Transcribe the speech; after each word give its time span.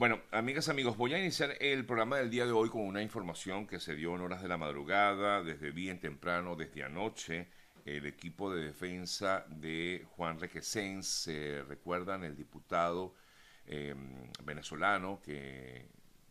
Bueno, 0.00 0.22
amigas, 0.30 0.70
amigos, 0.70 0.96
voy 0.96 1.12
a 1.12 1.18
iniciar 1.18 1.58
el 1.60 1.84
programa 1.84 2.16
del 2.16 2.30
día 2.30 2.46
de 2.46 2.52
hoy 2.52 2.70
con 2.70 2.80
una 2.80 3.02
información 3.02 3.66
que 3.66 3.78
se 3.78 3.94
dio 3.94 4.14
en 4.14 4.22
horas 4.22 4.40
de 4.40 4.48
la 4.48 4.56
madrugada, 4.56 5.42
desde 5.42 5.72
bien 5.72 6.00
temprano, 6.00 6.56
desde 6.56 6.82
anoche. 6.82 7.48
El 7.84 8.06
equipo 8.06 8.50
de 8.50 8.64
defensa 8.64 9.44
de 9.50 10.06
Juan 10.16 10.40
Requesens, 10.40 11.06
se 11.06 11.62
recuerdan 11.64 12.24
el 12.24 12.34
diputado 12.34 13.14
em, 13.66 14.32
venezolano 14.42 15.20
que 15.22 15.84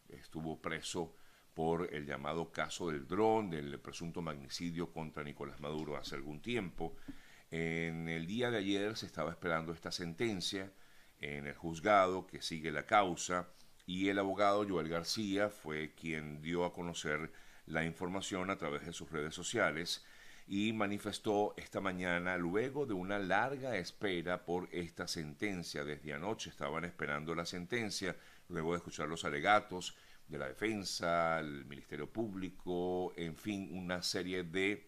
estuvo 0.08 0.60
preso 0.60 1.16
por 1.54 1.94
el 1.94 2.08
llamado 2.08 2.52
caso 2.52 2.90
del 2.90 3.08
dron, 3.08 3.52
del 3.52 3.80
presunto 3.80 4.24
magnicidio 4.24 4.92
contra 4.92 5.24
Nicolás 5.24 5.60
Maduro 5.60 5.96
hace 5.96 6.16
algún 6.16 6.42
tiempo. 6.42 6.96
En 7.52 8.10
el 8.10 8.26
día 8.26 8.50
de 8.50 8.58
ayer 8.58 8.98
se 8.98 9.06
estaba 9.06 9.30
esperando 9.30 9.74
esta 9.74 9.92
sentencia 9.92 10.72
en 11.20 11.46
el 11.46 11.54
juzgado 11.54 12.26
que 12.26 12.42
sigue 12.42 12.72
la 12.72 12.88
causa 12.88 13.48
y 13.90 14.10
el 14.10 14.20
abogado 14.20 14.68
Joel 14.70 14.88
García 14.88 15.50
fue 15.50 15.96
quien 15.96 16.44
dio 16.44 16.64
a 16.64 16.72
conocer 16.72 17.32
la 17.66 17.84
información 17.84 18.52
a 18.52 18.56
través 18.56 18.86
de 18.86 18.94
sus 18.94 19.10
redes 19.10 19.34
sociales 19.34 20.06
y 20.46 20.74
manifestó 20.74 21.56
esta 21.58 21.82
mañana, 21.82 22.38
luego 22.38 22.86
de 22.86 22.94
una 22.94 23.18
larga 23.18 23.78
espera 23.78 24.46
por 24.46 24.70
esta 24.72 25.08
sentencia, 25.08 25.84
desde 25.84 26.14
anoche 26.14 26.52
estaban 26.52 26.86
esperando 26.86 27.34
la 27.34 27.48
sentencia, 27.48 28.16
luego 28.48 28.74
de 28.74 28.78
escuchar 28.78 29.08
los 29.08 29.26
alegatos 29.26 29.98
de 30.28 30.38
la 30.38 30.50
defensa, 30.50 31.40
el 31.40 31.66
Ministerio 31.66 32.14
Público, 32.14 33.12
en 33.18 33.36
fin, 33.36 33.76
una 33.76 34.04
serie 34.04 34.44
de, 34.44 34.88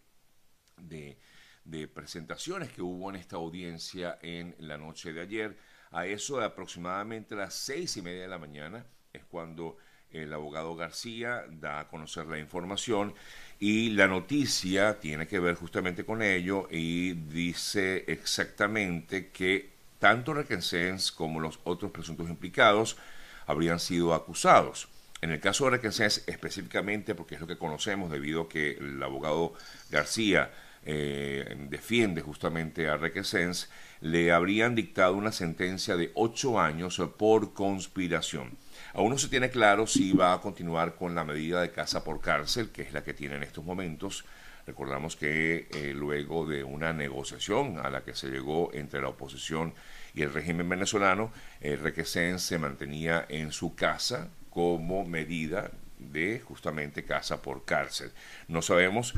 de, 0.78 1.88
presentaciones 1.88 2.72
que 2.72 2.84
hubo 2.84 3.10
en 3.10 3.16
esta 3.16 3.38
audiencia 3.38 4.20
en 4.22 4.56
la 4.60 4.78
noche 4.78 5.12
de 5.12 5.22
ayer 5.22 5.58
a 5.92 6.06
eso 6.06 6.40
de 6.40 6.46
aproximadamente 6.46 7.36
las 7.36 7.54
seis 7.54 7.98
y 7.98 8.02
media 8.02 8.22
de 8.24 8.28
la 8.28 8.38
mañana 8.38 8.86
es 9.14 9.24
cuando 9.26 9.78
el 10.12 10.34
abogado 10.34 10.76
García 10.76 11.46
da 11.50 11.80
a 11.80 11.88
conocer 11.88 12.26
la 12.28 12.40
información 12.40 13.14
y 13.60 13.92
la 13.92 14.08
noticia 14.08 15.00
tiene 15.00 15.28
que 15.28 15.40
ver 15.40 15.56
justamente 15.56 16.04
con 16.04 16.22
ello 16.22 16.68
y 16.70 17.14
dice 17.14 18.04
exactamente 18.08 19.30
que 19.30 19.72
tanto 20.00 20.34
Requesens 20.34 21.12
como 21.12 21.40
los 21.40 21.60
otros 21.64 21.92
presuntos 21.92 22.30
implicados 22.30 22.98
habrían 23.46 23.80
sido 23.80 24.14
acusados. 24.14 24.90
En 25.22 25.30
el 25.30 25.40
caso 25.40 25.66
de 25.66 25.72
Requesens 25.72 26.24
específicamente, 26.28 27.14
porque 27.14 27.36
es 27.36 27.42
lo 27.42 27.48
que 27.48 27.58
conocemos 27.58 28.10
debido 28.10 28.42
a 28.42 28.50
que 28.50 28.72
el 28.72 29.02
abogado 29.04 29.54
García 29.92 30.52
eh, 30.84 31.56
defiende 31.70 32.22
justamente 32.22 32.90
a 32.90 32.98
Requesens, 32.98 33.70
le 34.02 34.32
habrían 34.32 34.74
dictado 34.74 35.14
una 35.14 35.32
sentencia 35.32 35.96
de 35.96 36.12
ocho 36.16 36.60
años 36.60 37.02
por 37.18 37.54
conspiración. 37.54 38.58
Aún 38.94 39.12
no 39.12 39.18
se 39.18 39.30
tiene 39.30 39.50
claro 39.50 39.88
si 39.88 40.12
va 40.12 40.34
a 40.34 40.42
continuar 40.42 40.96
con 40.96 41.16
la 41.16 41.24
medida 41.24 41.62
de 41.62 41.72
casa 41.72 42.04
por 42.04 42.20
cárcel, 42.20 42.72
que 42.72 42.82
es 42.82 42.94
la 42.94 43.04
que 43.04 43.14
tiene 43.14 43.36
en 43.36 43.44
estos 43.44 43.64
momentos. 43.64 44.26
Recordamos 44.66 45.16
que 45.16 45.68
eh, 45.72 45.94
luego 45.96 46.46
de 46.46 46.64
una 46.64 46.94
negociación 46.94 47.80
a 47.80 47.90
la 47.90 48.04
que 48.04 48.16
se 48.16 48.30
llegó 48.30 48.72
entre 48.74 49.02
la 49.02 49.10
oposición 49.10 49.74
y 50.14 50.24
el 50.24 50.34
régimen 50.34 50.68
venezolano, 50.68 51.32
eh, 51.62 51.76
Requesens 51.76 52.42
se 52.42 52.58
mantenía 52.58 53.26
en 53.30 53.52
su 53.52 53.76
casa 53.76 54.30
como 54.50 55.06
medida 55.06 55.72
de 55.98 56.40
justamente 56.40 57.06
casa 57.06 57.42
por 57.42 57.66
cárcel. 57.66 58.12
No 58.48 58.62
sabemos 58.62 59.14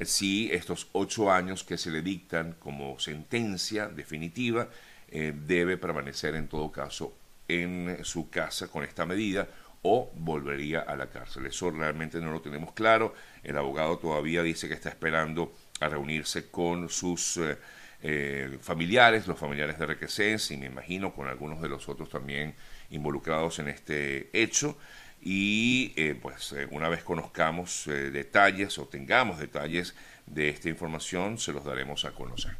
si 0.00 0.50
estos 0.52 0.88
ocho 0.92 1.30
años 1.30 1.64
que 1.64 1.78
se 1.78 1.90
le 1.90 2.02
dictan 2.02 2.54
como 2.58 2.98
sentencia 2.98 3.88
definitiva 3.88 4.68
eh, 5.08 5.32
debe 5.34 5.76
permanecer 5.76 6.34
en 6.34 6.48
todo 6.48 6.70
caso 6.70 7.14
en 7.48 8.04
su 8.04 8.28
casa 8.28 8.68
con 8.68 8.84
esta 8.84 9.06
medida 9.06 9.48
o 9.82 10.10
volvería 10.14 10.80
a 10.80 10.96
la 10.96 11.08
cárcel. 11.08 11.46
Eso 11.46 11.70
realmente 11.70 12.20
no 12.20 12.30
lo 12.30 12.40
tenemos 12.40 12.72
claro. 12.72 13.14
El 13.42 13.56
abogado 13.56 13.98
todavía 13.98 14.42
dice 14.42 14.68
que 14.68 14.74
está 14.74 14.88
esperando 14.88 15.54
a 15.80 15.88
reunirse 15.88 16.50
con 16.50 16.88
sus 16.88 17.38
eh, 17.38 17.56
eh, 18.02 18.58
familiares, 18.60 19.26
los 19.26 19.38
familiares 19.38 19.78
de 19.78 19.86
Requesens 19.86 20.50
y 20.50 20.56
me 20.56 20.66
imagino 20.66 21.12
con 21.14 21.28
algunos 21.28 21.60
de 21.60 21.68
los 21.68 21.88
otros 21.88 22.08
también 22.08 22.54
involucrados 22.90 23.58
en 23.58 23.68
este 23.68 24.30
hecho 24.32 24.76
y 25.20 25.92
eh, 25.96 26.18
pues 26.20 26.52
eh, 26.52 26.68
una 26.70 26.88
vez 26.88 27.02
conozcamos 27.02 27.86
eh, 27.88 28.10
detalles 28.10 28.78
o 28.78 28.86
tengamos 28.86 29.38
detalles 29.38 29.94
de 30.26 30.48
esta 30.48 30.68
información, 30.68 31.38
se 31.38 31.52
los 31.52 31.64
daremos 31.64 32.04
a 32.04 32.12
conocer. 32.12 32.56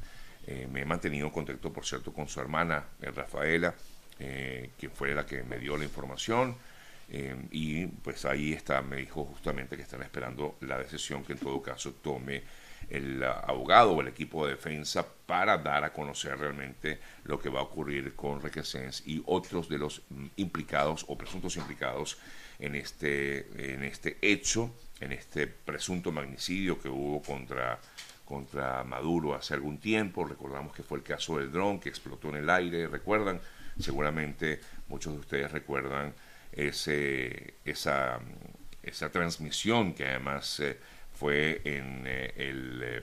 me 0.71 0.81
he 0.81 0.85
mantenido 0.87 1.27
en 1.27 1.33
contacto, 1.33 1.73
por 1.73 1.85
cierto, 1.85 2.13
con 2.13 2.27
su 2.27 2.41
hermana 2.41 2.87
Rafaela, 3.01 3.75
quien 4.17 4.93
fue 4.95 5.15
la 5.15 5.27
que 5.27 5.43
me 5.43 5.59
dio 5.59 5.77
la 5.77 5.85
información. 5.85 6.57
y 7.51 7.87
pues 7.87 8.25
ahí 8.25 8.55
está, 8.55 8.81
me 8.81 8.97
dijo 8.97 9.27
justamente 9.27 9.77
que 9.77 9.83
están 9.83 10.03
esperando 10.03 10.57
la 10.63 10.79
decisión 10.79 11.23
que 11.25 11.35
en 11.35 11.39
todo 11.39 11.61
caso 11.61 11.93
tome 12.03 12.43
el 12.89 13.23
abogado 13.23 13.93
o 13.93 14.01
el 14.01 14.09
equipo 14.09 14.47
de 14.47 14.55
defensa 14.55 15.07
para 15.27 15.59
dar 15.59 15.85
a 15.85 15.93
conocer 15.93 16.39
realmente 16.39 16.99
lo 17.25 17.39
que 17.39 17.49
va 17.49 17.61
a 17.61 17.65
ocurrir 17.65 18.15
con 18.15 18.41
Requesens 18.41 19.07
y 19.07 19.23
otros 19.27 19.69
de 19.69 19.79
los 19.79 20.03
mm, 20.09 20.27
implicados 20.37 21.05
o 21.09 21.19
presuntos 21.19 21.57
implicados 21.57 22.19
en 22.59 22.75
este, 22.75 23.75
en 23.75 23.85
este 23.85 24.19
hecho, 24.23 24.75
en 25.01 25.13
este 25.13 25.47
presunto 25.47 26.11
magnicidio 26.13 26.81
que 26.81 26.89
hubo 26.89 27.23
contra, 27.23 27.79
contra 28.25 28.85
Maduro 28.85 29.35
hace 29.35 29.55
algún 29.55 29.79
tiempo. 29.79 30.25
Recordamos 30.25 30.75
que 30.75 30.83
fue 30.83 30.99
el 30.99 31.05
caso 31.05 31.39
del 31.39 31.53
dron 31.53 31.79
que 31.79 31.89
explotó 31.89 32.31
en 32.31 32.37
el 32.37 32.51
aire, 32.51 32.87
¿recuerdan? 32.89 33.41
Seguramente 33.79 34.61
muchos 34.89 35.13
de 35.13 35.21
ustedes 35.21 35.53
recuerdan 35.53 36.15
ese, 36.53 37.55
esa, 37.65 38.19
esa 38.83 39.11
transmisión 39.11 39.95
que 39.95 40.07
además 40.07 40.59
eh, 40.61 40.79
fue 41.19 41.61
en, 41.65 42.05
eh, 42.07 42.33
el, 42.37 42.81
eh, 42.83 43.03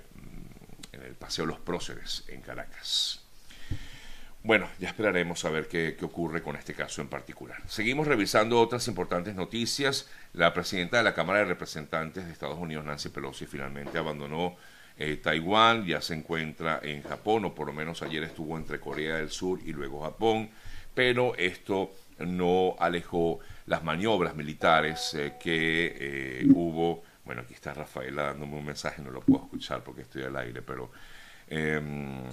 en 0.93 1.15
Paseo 1.15 1.45
Los 1.45 1.59
Próceres 1.59 2.23
en 2.29 2.41
Caracas. 2.41 3.21
Bueno, 4.41 4.69
ya 4.79 4.89
esperaremos 4.89 5.43
a 5.43 5.49
ver 5.49 5.67
qué, 5.67 5.97
ocurre 6.03 6.41
con 6.41 6.55
este 6.55 6.75
caso 6.75 7.01
en 7.01 7.07
particular. 7.07 7.57
Seguimos 7.67 8.07
revisando 8.07 8.61
otras 8.61 8.87
importantes 8.87 9.35
noticias. 9.35 10.07
La 10.33 10.53
presidenta 10.53 10.97
de 10.97 11.03
la 11.03 11.15
Cámara 11.15 11.39
de 11.39 11.45
Representantes 11.45 12.25
de 12.25 12.31
Estados 12.31 12.59
Unidos, 12.59 12.85
Nancy 12.85 13.09
Pelosi, 13.09 13.47
finalmente 13.47 13.97
abandonó 13.97 14.55
eh, 14.97 15.17
Taiwán, 15.17 15.85
ya 15.85 15.99
se 15.99 16.13
encuentra 16.13 16.79
en 16.83 17.01
Japón, 17.01 17.43
o 17.45 17.55
por 17.55 17.67
lo 17.67 17.73
menos 17.73 18.01
ayer 18.01 18.23
estuvo 18.23 18.55
entre 18.55 18.79
Corea 18.79 19.15
del 19.15 19.31
Sur 19.31 19.59
y 19.65 19.73
luego 19.73 20.03
Japón, 20.03 20.51
pero 20.93 21.35
esto 21.35 21.91
no 22.19 22.75
alejó 22.79 23.39
las 23.65 23.83
maniobras 23.83 24.35
militares 24.35 25.15
eh, 25.15 25.33
que 25.41 26.45
hubo. 26.53 27.03
Bueno, 27.25 27.41
aquí 27.41 27.53
está 27.53 27.73
Rafaela 27.73 28.23
dándome 28.23 28.57
un 28.57 28.65
mensaje, 28.65 29.01
no 29.01 29.11
lo 29.11 29.21
puedo 29.21 29.45
escuchar 29.45 29.83
porque 29.83 30.01
estoy 30.03 30.23
al 30.23 30.35
aire, 30.37 30.61
pero... 30.61 30.91
Em, 31.47 32.23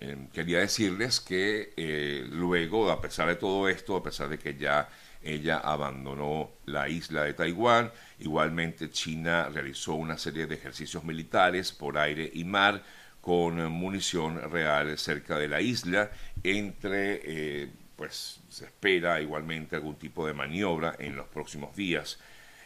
Em, 0.00 0.26
quería 0.28 0.58
decirles 0.60 1.20
que 1.20 1.72
eh, 1.76 2.24
luego, 2.30 2.90
a 2.90 3.00
pesar 3.00 3.28
de 3.28 3.36
todo 3.36 3.68
esto, 3.68 3.96
a 3.96 4.02
pesar 4.02 4.28
de 4.28 4.38
que 4.38 4.56
ya 4.56 4.88
ella 5.22 5.58
abandonó 5.58 6.50
la 6.66 6.88
isla 6.88 7.22
de 7.24 7.32
Taiwán, 7.34 7.90
igualmente 8.18 8.90
China 8.90 9.48
realizó 9.48 9.94
una 9.94 10.18
serie 10.18 10.46
de 10.46 10.56
ejercicios 10.56 11.04
militares 11.04 11.72
por 11.72 11.96
aire 11.98 12.30
y 12.34 12.44
mar 12.44 12.82
con 13.20 13.72
munición 13.72 14.50
real 14.50 14.98
cerca 14.98 15.38
de 15.38 15.48
la 15.48 15.60
isla, 15.62 16.10
entre, 16.42 17.20
eh, 17.24 17.68
pues 17.96 18.40
se 18.50 18.66
espera 18.66 19.20
igualmente 19.22 19.76
algún 19.76 19.96
tipo 19.96 20.26
de 20.26 20.34
maniobra 20.34 20.94
en 20.98 21.16
los 21.16 21.26
próximos 21.28 21.74
días. 21.74 22.18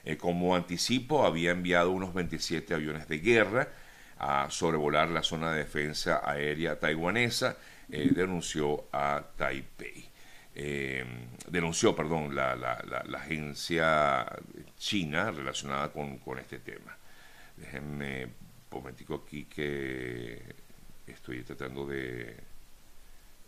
Eh, 0.08 0.16
como 0.16 0.56
anticipo, 0.56 1.26
había 1.26 1.50
enviado 1.50 1.90
unos 1.90 2.14
27 2.14 2.72
aviones 2.72 3.08
de 3.08 3.18
guerra, 3.18 3.68
a 4.18 4.48
sobrevolar 4.48 5.10
la 5.10 5.22
zona 5.22 5.52
de 5.52 5.58
defensa 5.58 6.22
aérea 6.24 6.80
taiwanesa, 6.80 7.58
eh, 7.92 8.08
denunció 8.14 8.86
a 8.90 9.22
Taipei. 9.36 10.08
Eh, 10.54 11.04
denunció, 11.46 11.94
perdón, 11.94 12.34
la, 12.34 12.52
agencia 13.18 14.24
china 14.78 15.30
relacionada 15.30 15.92
con, 15.92 16.16
con 16.20 16.38
este 16.38 16.60
tema. 16.60 16.96
Déjenme 17.58 18.24
un 18.24 18.32
momentico 18.70 19.24
aquí 19.26 19.44
que 19.44 20.40
estoy 21.06 21.42
tratando 21.42 21.86
de 21.86 22.34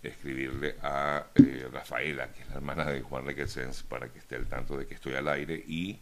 escribirle 0.02 0.76
a 0.82 1.24
Rafaela, 1.72 2.30
que 2.34 2.42
es 2.42 2.48
la 2.50 2.56
hermana 2.56 2.84
de 2.84 3.00
Juan 3.00 3.24
Requesens, 3.24 3.82
para 3.82 4.10
que 4.12 4.18
esté 4.18 4.36
al 4.36 4.46
tanto 4.46 4.76
de 4.76 4.86
que 4.86 4.92
estoy 4.92 5.14
al 5.14 5.26
aire 5.26 5.54
y 5.66 5.98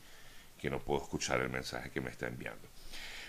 que 0.58 0.70
no 0.70 0.80
puedo 0.80 1.02
escuchar 1.02 1.40
el 1.40 1.48
mensaje 1.48 1.90
que 1.90 2.00
me 2.00 2.10
está 2.10 2.26
enviando. 2.26 2.68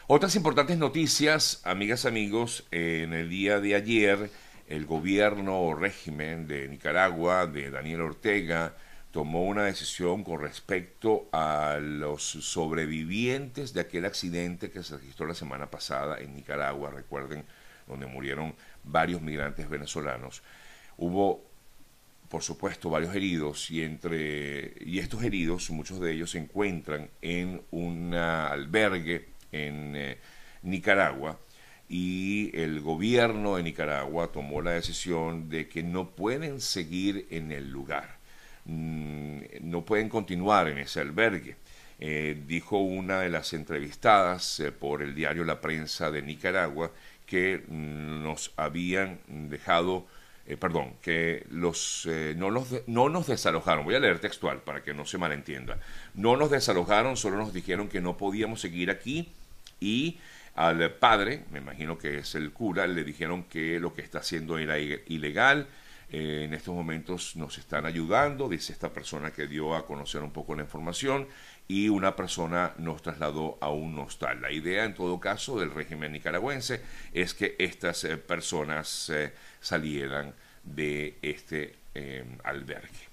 Otras 0.07 0.35
importantes 0.35 0.77
noticias, 0.77 1.61
amigas, 1.63 2.05
amigos, 2.05 2.65
en 2.71 3.13
el 3.13 3.29
día 3.29 3.59
de 3.59 3.75
ayer 3.75 4.31
el 4.67 4.85
gobierno 4.85 5.61
o 5.61 5.75
régimen 5.75 6.47
de 6.47 6.67
Nicaragua, 6.67 7.47
de 7.47 7.71
Daniel 7.71 8.01
Ortega, 8.01 8.75
tomó 9.11 9.43
una 9.43 9.63
decisión 9.63 10.23
con 10.23 10.41
respecto 10.41 11.27
a 11.31 11.79
los 11.81 12.23
sobrevivientes 12.23 13.73
de 13.73 13.81
aquel 13.81 14.05
accidente 14.05 14.69
que 14.69 14.83
se 14.83 14.97
registró 14.97 15.25
la 15.25 15.33
semana 15.33 15.71
pasada 15.71 16.19
en 16.19 16.35
Nicaragua, 16.35 16.91
recuerden, 16.91 17.45
donde 17.87 18.05
murieron 18.05 18.55
varios 18.83 19.21
migrantes 19.21 19.67
venezolanos. 19.67 20.43
Hubo 20.97 21.48
por 22.29 22.43
supuesto, 22.43 22.89
varios 22.89 23.15
heridos 23.15 23.71
y 23.71 23.83
entre 23.83 24.73
y 24.81 24.99
estos 24.99 25.23
heridos, 25.23 25.69
muchos 25.71 25.99
de 25.99 26.13
ellos 26.13 26.31
se 26.31 26.37
encuentran 26.37 27.09
en 27.21 27.61
un 27.71 28.13
albergue 28.13 29.29
en 29.51 29.95
eh, 29.95 30.17
Nicaragua 30.61 31.39
y 31.89 32.55
el 32.55 32.81
gobierno 32.81 33.55
de 33.55 33.63
Nicaragua 33.63 34.31
tomó 34.31 34.61
la 34.61 34.71
decisión 34.71 35.49
de 35.49 35.67
que 35.67 35.81
no 35.81 36.11
pueden 36.11 36.61
seguir 36.61 37.27
en 37.31 37.51
el 37.51 37.71
lugar, 37.71 38.17
mm, 38.65 39.39
no 39.61 39.83
pueden 39.83 40.07
continuar 40.07 40.67
en 40.69 40.77
ese 40.77 41.01
albergue. 41.01 41.55
Eh, 42.01 42.41
dijo 42.47 42.77
una 42.77 43.19
de 43.21 43.29
las 43.29 43.51
entrevistadas 43.53 44.59
eh, 44.61 44.71
por 44.71 45.01
el 45.01 45.15
diario 45.15 45.43
La 45.43 45.59
Prensa 45.59 46.11
de 46.11 46.21
Nicaragua 46.21 46.91
que 47.25 47.63
mm, 47.67 48.23
nos 48.23 48.53
habían 48.55 49.19
dejado 49.27 50.07
eh, 50.49 50.57
perdón, 50.57 50.95
que 50.99 51.45
los, 51.51 52.07
eh, 52.09 52.33
no, 52.35 52.49
no 52.87 53.09
nos 53.09 53.27
desalojaron, 53.27 53.85
voy 53.85 53.93
a 53.93 53.99
leer 53.99 54.17
textual 54.17 54.61
para 54.61 54.81
que 54.81 54.95
no 54.95 55.05
se 55.05 55.19
malentienda, 55.19 55.77
no 56.15 56.37
nos 56.37 56.49
desalojaron, 56.49 57.17
solo 57.17 57.37
nos 57.37 57.53
dijeron 57.53 57.87
que 57.87 58.01
no 58.01 58.17
podíamos 58.17 58.59
seguir 58.59 58.89
aquí 58.89 59.29
y 59.79 60.17
al 60.55 60.91
padre, 60.95 61.43
me 61.51 61.59
imagino 61.59 61.99
que 61.99 62.17
es 62.17 62.33
el 62.33 62.51
cura, 62.51 62.87
le 62.87 63.03
dijeron 63.03 63.43
que 63.43 63.79
lo 63.79 63.93
que 63.93 64.01
está 64.01 64.19
haciendo 64.19 64.57
era 64.57 64.79
ilegal, 64.79 65.67
eh, 66.11 66.45
en 66.45 66.55
estos 66.55 66.73
momentos 66.73 67.35
nos 67.35 67.59
están 67.59 67.85
ayudando, 67.85 68.49
dice 68.49 68.73
esta 68.73 68.91
persona 68.91 69.29
que 69.29 69.45
dio 69.45 69.75
a 69.75 69.85
conocer 69.85 70.23
un 70.23 70.31
poco 70.31 70.55
la 70.55 70.63
información, 70.63 71.27
y 71.69 71.87
una 71.87 72.15
persona 72.15 72.73
nos 72.79 73.03
trasladó 73.03 73.59
a 73.61 73.69
un 73.69 73.97
hostal. 73.99 74.41
La 74.41 74.51
idea, 74.51 74.85
en 74.85 74.95
todo 74.95 75.19
caso, 75.19 75.59
del 75.59 75.71
régimen 75.71 76.11
nicaragüense 76.11 76.81
es 77.13 77.35
que 77.35 77.55
estas 77.59 78.03
eh, 78.03 78.17
personas 78.17 79.09
eh, 79.11 79.31
salieran 79.61 80.33
de 80.63 81.17
este 81.21 81.75
albergue. 82.43 83.09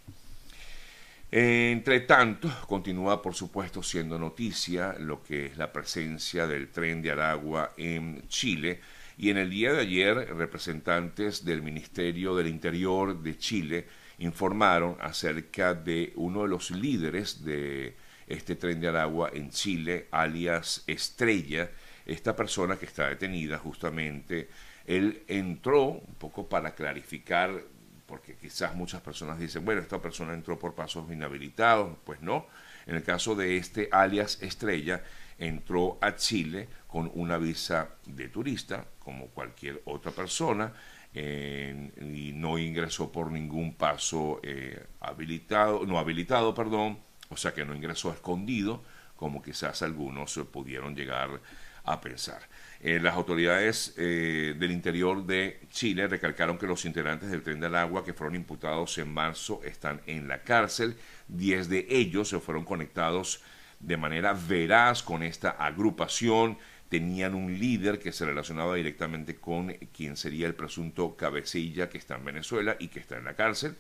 Entre 1.31 2.01
tanto, 2.01 2.49
continúa 2.69 3.21
por 3.21 3.35
supuesto 3.35 3.83
siendo 3.83 4.17
noticia 4.17 4.95
lo 4.99 5.25
que 5.25 5.47
es 5.47 5.59
la 5.59 5.73
presencia 5.73 6.47
del 6.47 6.69
tren 6.69 7.03
de 7.03 7.11
Aragua 7.11 7.73
en 7.77 8.29
Chile, 8.29 8.81
y 9.19 9.31
en 9.31 9.39
el 9.39 9.51
día 9.51 9.73
de 9.73 9.81
ayer, 9.81 10.35
representantes 10.37 11.45
del 11.45 11.63
Ministerio 11.63 12.37
del 12.37 12.47
Interior 12.47 13.21
de 13.23 13.37
Chile 13.37 13.87
informaron 14.19 14.97
acerca 15.01 15.75
de 15.75 16.13
uno 16.17 16.43
de 16.43 16.49
los 16.49 16.71
líderes 16.71 17.45
de 17.45 17.97
este 18.27 18.57
tren 18.57 18.81
de 18.81 18.89
Aragua 18.89 19.31
en 19.33 19.51
Chile, 19.51 20.09
alias 20.11 20.83
Estrella, 20.87 21.71
esta 22.05 22.35
persona 22.35 22.77
que 22.77 22.87
está 22.87 23.09
detenida 23.09 23.59
justamente, 23.59 24.49
él 24.87 25.23
entró 25.27 25.85
un 25.85 26.15
poco 26.15 26.49
para 26.49 26.75
clarificar, 26.75 27.63
porque 28.07 28.37
quizás 28.37 28.75
muchas 28.75 29.01
personas 29.01 29.39
dicen, 29.39 29.65
bueno, 29.65 29.81
esta 29.81 30.01
persona 30.01 30.33
entró 30.33 30.59
por 30.59 30.75
pasos 30.75 31.11
inhabilitados, 31.11 31.97
pues 32.05 32.21
no, 32.21 32.47
en 32.87 32.95
el 32.95 33.03
caso 33.03 33.35
de 33.35 33.57
este 33.57 33.89
alias 33.91 34.41
Estrella, 34.43 35.03
entró 35.39 35.99
a 36.01 36.15
Chile 36.15 36.69
con 36.87 37.11
una 37.15 37.37
visa 37.37 37.91
de 38.07 38.29
turista, 38.29 38.87
como 39.01 39.27
cualquier 39.29 39.83
otra 39.85 40.13
persona, 40.13 40.73
y 41.15 42.33
no 42.35 42.59
ingresó 42.59 43.11
por 43.11 43.31
ningún 43.31 43.75
paso 43.75 44.39
eh, 44.43 44.85
habilitado, 45.01 45.87
no 45.87 45.99
habilitado, 45.99 46.55
perdón, 46.55 46.99
o 47.29 47.37
sea 47.37 47.53
que 47.53 47.65
no 47.65 47.75
ingresó 47.75 48.13
escondido, 48.13 48.83
como 49.17 49.43
quizás 49.43 49.83
algunos 49.83 50.39
pudieron 50.53 50.95
llegar 50.95 51.41
a 51.85 52.01
pensar. 52.01 52.41
Eh, 52.81 52.99
las 53.01 53.15
autoridades 53.15 53.95
eh, 53.97 54.55
del 54.59 54.71
interior 54.71 55.25
de 55.25 55.61
Chile 55.71 56.07
recalcaron 56.09 56.59
que 56.59 56.67
los 56.67 56.85
integrantes 56.85 57.31
del 57.31 57.43
tren 57.43 57.61
del 57.61 57.75
agua 57.75 58.05
que 58.05 58.13
fueron 58.13 58.37
imputados 58.37 58.99
en 58.99 59.13
marzo 59.13 59.61
están 59.65 60.03
en 60.07 60.29
la 60.29 60.43
cárcel. 60.43 60.97
Diez 61.29 61.69
de 61.69 61.87
ellos 61.89 62.29
se 62.29 62.41
fueron 62.41 62.65
conectados 62.65 63.43
de 63.81 63.97
manera 63.97 64.35
veraz 64.35 65.03
con 65.03 65.23
esta 65.23 65.51
agrupación, 65.51 66.59
tenían 66.89 67.35
un 67.35 67.59
líder 67.59 67.99
que 67.99 68.13
se 68.13 68.25
relacionaba 68.25 68.75
directamente 68.75 69.37
con 69.37 69.73
quien 69.93 70.17
sería 70.17 70.47
el 70.47 70.55
presunto 70.55 71.17
cabecilla 71.17 71.89
que 71.89 71.99
está 71.99 72.17
en 72.17 72.25
Venezuela 72.25 72.77
y 72.79 72.89
que 72.89 73.01
está 73.01 73.17
en 73.17 73.25
la 73.25 73.35
cárcel, 73.35 73.77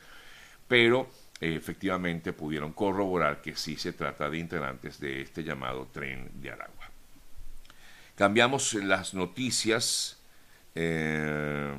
pero 0.69 1.09
efectivamente 1.41 2.33
pudieron 2.33 2.73
corroborar 2.73 3.43
que 3.43 3.57
sí 3.57 3.77
se 3.77 3.93
trata 3.93 4.31
de 4.31 4.39
integrantes 4.39 4.99
de 5.01 5.23
este 5.23 5.45
llamado 5.45 5.89
tren 5.93 6.31
de 6.35 6.51
Aragua. 6.51 6.91
Cambiamos 8.15 8.75
las 8.75 9.13
noticias. 9.15 10.19
Eh, 10.75 11.75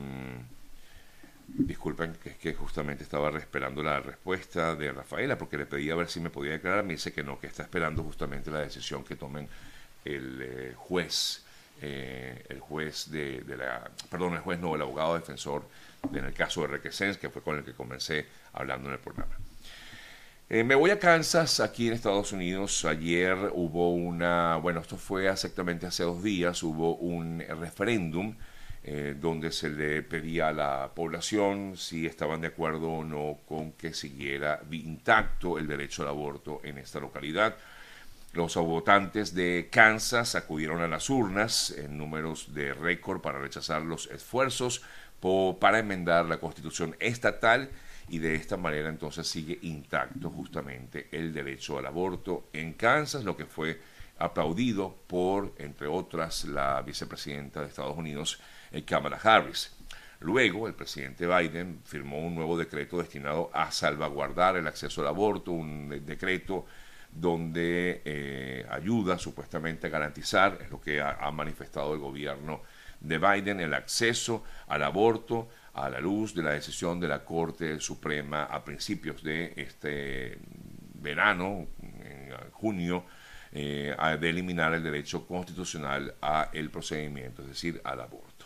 Disculpen, 1.47 2.13
que 2.21 2.31
es 2.31 2.37
que 2.37 2.53
justamente 2.53 3.03
estaba 3.03 3.29
esperando 3.37 3.81
la 3.81 4.01
respuesta 4.01 4.75
de 4.75 4.91
Rafaela, 4.91 5.37
porque 5.37 5.57
le 5.57 5.65
pedí 5.65 5.89
a 5.89 5.95
ver 5.95 6.09
si 6.09 6.19
me 6.19 6.29
podía 6.29 6.51
declarar. 6.51 6.83
Me 6.83 6.93
dice 6.93 7.13
que 7.13 7.23
no, 7.23 7.39
que 7.39 7.47
está 7.47 7.63
esperando 7.63 8.03
justamente 8.03 8.51
la 8.51 8.59
decisión 8.59 9.03
que 9.03 9.15
tomen 9.15 9.47
el 10.03 10.41
eh, 10.41 10.73
juez, 10.75 11.45
eh, 11.81 12.45
el 12.49 12.59
juez 12.59 13.09
de, 13.11 13.43
la, 13.57 13.89
perdón, 14.09 14.33
el 14.33 14.39
juez 14.39 14.59
no, 14.59 14.75
el 14.75 14.81
abogado 14.81 15.15
defensor 15.15 15.67
en 16.13 16.25
el 16.25 16.33
caso 16.33 16.61
de 16.61 16.67
Requesens, 16.67 17.17
que 17.17 17.29
fue 17.29 17.41
con 17.41 17.57
el 17.57 17.63
que 17.63 17.73
comencé 17.73 18.25
hablando 18.53 18.87
en 18.89 18.93
el 18.93 18.99
programa. 18.99 19.35
Eh, 20.49 20.63
me 20.63 20.75
voy 20.75 20.91
a 20.91 20.99
Kansas, 20.99 21.59
aquí 21.59 21.87
en 21.87 21.93
Estados 21.93 22.31
Unidos. 22.31 22.85
Ayer 22.85 23.35
hubo 23.53 23.93
una, 23.93 24.55
bueno, 24.57 24.79
esto 24.79 24.95
fue 24.95 25.29
exactamente 25.29 25.85
hace 25.85 26.03
dos 26.03 26.23
días, 26.23 26.63
hubo 26.63 26.95
un 26.95 27.39
referéndum 27.39 28.33
eh, 28.89 29.15
donde 29.19 29.51
se 29.51 29.69
le 29.69 30.01
pedía 30.03 30.47
a 30.47 30.53
la 30.53 30.91
población 30.95 31.75
si 31.75 32.05
estaban 32.05 32.39
de 32.39 32.47
acuerdo 32.47 32.89
o 32.89 33.03
no 33.03 33.39
con 33.45 33.73
que 33.73 33.93
siguiera 33.93 34.61
intacto 34.71 35.57
el 35.57 35.67
derecho 35.67 36.03
al 36.03 36.07
aborto 36.07 36.61
en 36.63 36.77
esta 36.77 37.01
localidad. 37.01 37.57
Los 38.33 38.55
votantes 38.55 39.33
de 39.33 39.69
Kansas 39.71 40.35
acudieron 40.35 40.81
a 40.81 40.87
las 40.87 41.09
urnas 41.09 41.71
en 41.71 41.97
números 41.97 42.53
de 42.53 42.73
récord 42.73 43.21
para 43.21 43.39
rechazar 43.39 43.81
los 43.81 44.07
esfuerzos 44.07 44.83
para 45.59 45.79
enmendar 45.79 46.25
la 46.25 46.39
constitución 46.39 46.95
estatal 46.99 47.69
y 48.09 48.19
de 48.19 48.35
esta 48.35 48.55
manera 48.55 48.89
entonces 48.89 49.27
sigue 49.27 49.59
intacto 49.63 50.29
justamente 50.29 51.09
el 51.11 51.33
derecho 51.33 51.77
al 51.77 51.87
aborto 51.87 52.49
en 52.53 52.73
Kansas, 52.73 53.23
lo 53.23 53.35
que 53.35 53.45
fue 53.45 53.81
aplaudido 54.19 54.95
por, 55.07 55.53
entre 55.57 55.87
otras, 55.87 56.45
la 56.45 56.81
vicepresidenta 56.81 57.61
de 57.61 57.67
Estados 57.67 57.97
Unidos, 57.97 58.39
eh, 58.71 58.83
Kamala 58.83 59.19
Harris. 59.21 59.75
Luego, 60.19 60.67
el 60.67 60.73
presidente 60.73 61.27
Biden 61.27 61.81
firmó 61.83 62.19
un 62.19 62.33
nuevo 62.33 62.57
decreto 62.57 62.97
destinado 62.97 63.51
a 63.53 63.71
salvaguardar 63.71 64.55
el 64.55 64.65
acceso 64.65 65.01
al 65.01 65.07
aborto, 65.07 65.51
un 65.51 65.89
decreto 66.05 66.65
donde 67.11 68.01
eh, 68.05 68.65
ayuda 68.69 69.17
supuestamente 69.17 69.87
a 69.87 69.89
garantizar, 69.89 70.57
es 70.61 70.69
lo 70.69 70.79
que 70.79 71.01
ha, 71.01 71.31
manifestado 71.31 71.93
el 71.93 71.99
gobierno 71.99 72.61
de 72.99 73.17
Biden, 73.17 73.59
el 73.59 73.73
acceso 73.73 74.43
al 74.67 74.83
aborto 74.83 75.49
a 75.73 75.89
la 75.89 75.99
luz 75.99 76.33
de 76.33 76.43
la 76.43 76.51
decisión 76.51 76.99
de 76.99 77.07
la 77.07 77.23
Corte 77.23 77.79
Suprema 77.79 78.43
a 78.45 78.63
principios 78.63 79.23
de 79.23 79.53
este 79.55 80.39
verano, 80.95 81.67
en 81.81 82.33
junio, 82.51 83.03
eh, 83.51 83.95
de 84.19 84.29
eliminar 84.29 84.73
el 84.73 84.83
derecho 84.83 85.25
constitucional 85.25 86.15
a 86.21 86.49
el 86.53 86.69
procedimiento, 86.69 87.41
es 87.43 87.49
decir, 87.49 87.81
al 87.83 88.01
aborto. 88.01 88.37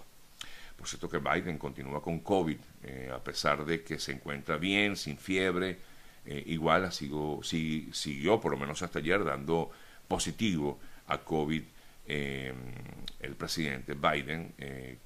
Por 0.82 0.88
cierto 0.88 1.08
que 1.08 1.20
Biden 1.20 1.60
continúa 1.60 2.02
con 2.02 2.22
COVID, 2.22 2.58
eh, 2.82 3.12
a 3.14 3.24
pesar 3.24 3.64
de 3.66 3.84
que 3.84 4.00
se 4.00 4.14
encuentra 4.14 4.58
bien, 4.58 4.96
sin 4.96 5.16
fiebre, 5.16 5.78
eh, 6.26 6.44
igual 6.48 6.92
sigo, 6.92 7.42
si, 7.44 7.90
siguió, 7.94 8.40
por 8.40 8.52
lo 8.52 8.58
menos 8.58 8.82
hasta 8.82 9.00
ayer, 9.00 9.24
dando 9.24 9.72
positivo 10.08 10.80
a 11.08 11.20
COVID 11.20 11.64
el 12.08 13.36
presidente 13.38 13.94
Biden, 13.94 14.54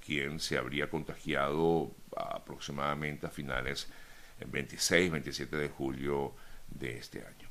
quien 0.03 0.39
se 0.39 0.57
habría 0.57 0.89
contagiado 0.89 1.91
aproximadamente 2.15 3.27
a 3.27 3.29
finales 3.29 3.87
26, 4.43 5.11
27 5.11 5.55
de 5.55 5.69
julio 5.69 6.33
de 6.67 6.97
este 6.97 7.19
año. 7.19 7.49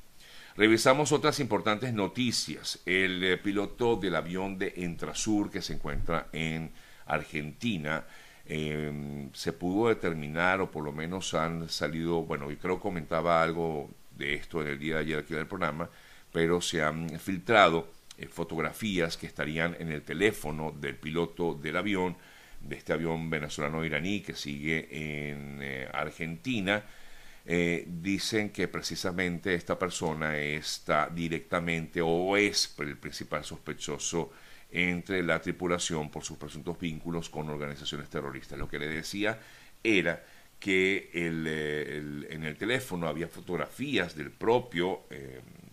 Revisamos 0.57 1.11
otras 1.11 1.41
importantes 1.41 1.93
noticias. 1.93 2.79
El 2.85 3.21
eh, 3.23 3.37
piloto 3.37 3.97
del 3.97 4.15
avión 4.15 4.57
de 4.57 4.73
Entrasur 4.77 5.51
que 5.51 5.61
se 5.61 5.73
encuentra 5.73 6.27
en 6.31 6.71
Argentina 7.05 8.05
em, 8.47 9.31
se 9.33 9.53
pudo 9.53 9.89
determinar, 9.89 10.61
o 10.61 10.71
por 10.71 10.83
lo 10.83 10.91
menos 10.91 11.33
han 11.33 11.69
salido, 11.69 12.23
bueno, 12.23 12.51
y 12.51 12.57
creo 12.57 12.79
comentaba 12.79 13.41
algo 13.41 13.89
de 14.17 14.35
esto 14.35 14.61
en 14.61 14.67
el 14.67 14.79
día 14.79 14.95
de 14.95 15.01
ayer 15.01 15.19
aquí 15.19 15.33
en 15.33 15.47
programa, 15.47 15.89
pero 16.31 16.61
se 16.61 16.81
han 16.83 17.09
filtrado 17.19 17.87
eh, 18.17 18.27
fotografías 18.27 19.17
que 19.17 19.27
estarían 19.27 19.75
en 19.79 19.91
el 19.91 20.01
teléfono 20.01 20.71
del 20.71 20.95
piloto 20.95 21.53
del 21.53 21.77
avión, 21.77 22.17
de 22.61 22.75
este 22.77 22.93
avión 22.93 23.29
venezolano-iraní 23.29 24.21
que 24.21 24.35
sigue 24.35 24.87
en 24.91 25.59
eh, 25.61 25.89
Argentina. 25.93 26.83
Eh, 27.47 27.85
dicen 27.87 28.49
que 28.49 28.67
precisamente 28.67 29.53
esta 29.53 29.77
persona 29.77 30.37
está 30.37 31.09
directamente 31.09 32.01
o 32.01 32.35
es 32.37 32.73
el 32.79 32.97
principal 32.97 33.43
sospechoso 33.43 34.31
entre 34.75 35.23
la 35.23 35.41
tripulación 35.41 36.11
por 36.11 36.25
sus 36.25 36.37
presuntos 36.37 36.77
vínculos 36.77 37.29
con 37.29 37.49
organizaciones 37.49 38.09
terroristas. 38.09 38.59
Lo 38.59 38.67
que 38.67 38.77
le 38.77 38.89
decía 38.89 39.39
era 39.81 40.21
que 40.59 41.11
en 41.13 42.43
el 42.43 42.57
teléfono 42.57 43.07
había 43.07 43.29
fotografías 43.29 44.15
del 44.15 44.31
propio 44.31 45.03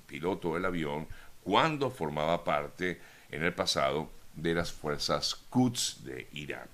piloto 0.06 0.54
del 0.54 0.66
avión 0.66 1.09
cuando 1.42 1.90
formaba 1.90 2.44
parte 2.44 3.00
en 3.30 3.42
el 3.42 3.52
pasado 3.52 4.11
de 4.35 4.54
las 4.54 4.71
fuerzas 4.71 5.35
Quds 5.50 6.04
de 6.04 6.28
Irán. 6.32 6.68